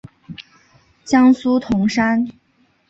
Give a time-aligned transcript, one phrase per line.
[1.03, 2.25] 江苏铜山。